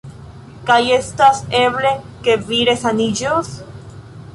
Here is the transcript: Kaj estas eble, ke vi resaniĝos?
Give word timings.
Kaj 0.69 0.77
estas 0.95 1.43
eble, 1.61 1.93
ke 2.25 2.37
vi 2.49 2.67
resaniĝos? 2.73 3.55